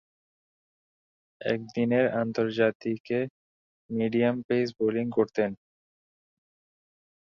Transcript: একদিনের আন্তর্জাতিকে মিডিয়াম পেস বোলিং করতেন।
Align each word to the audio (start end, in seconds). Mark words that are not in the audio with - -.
একদিনের 1.41 2.05
আন্তর্জাতিকে 2.21 3.19
মিডিয়াম 3.89 4.35
পেস 4.47 4.67
বোলিং 4.79 5.05
করতেন। 5.09 5.51